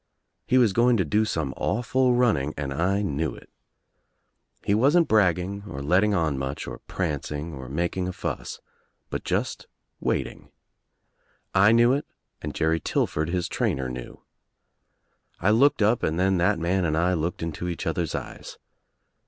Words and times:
He 0.47 0.57
was 0.57 0.73
going 0.73 0.97
to 0.97 1.05
do 1.05 1.25
some 1.25 1.53
awful 1.55 2.15
running 2.15 2.55
and 2.57 2.75
1 2.75 3.15
knew 3.15 3.35
it. 3.35 3.51
He 4.63 4.73
■^asn't 4.73 5.07
bragging 5.07 5.63
or 5.69 5.79
letting 5.83 6.15
on 6.15 6.39
much 6.39 6.65
or 6.65 6.79
prancing 6.87 7.53
or 7.53 7.69
mak 7.69 7.95
ing 7.95 8.07
a 8.07 8.11
fuss, 8.11 8.59
but 9.11 9.23
just 9.23 9.67
waiting, 9.99 10.49
I 11.53 11.71
knew 11.71 11.93
it 11.93 12.07
and 12.41 12.55
Jerry 12.55 12.79
Till 12.79 13.05
Yord 13.05 13.27
his 13.29 13.47
trainer 13.47 13.89
knew. 13.89 14.19
I 15.39 15.51
looked 15.51 15.83
up 15.83 16.01
and 16.01 16.19
then 16.19 16.37
that 16.37 16.57
man 16.57 16.83
and 16.83 16.97
I 16.97 17.13
looked 17.13 17.43
into 17.43 17.67
each 17.69 17.85
other's 17.85 18.15
eyes. 18.15 18.57